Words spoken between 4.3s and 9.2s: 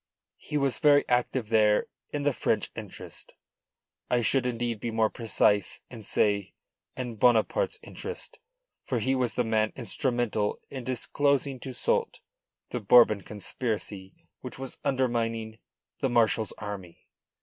indeed be more precise and say in Bonaparte's interest, for he